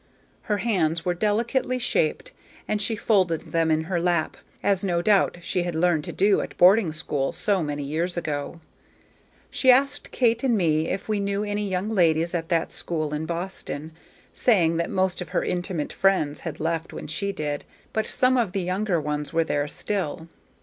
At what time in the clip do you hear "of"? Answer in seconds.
15.21-15.29, 18.37-18.53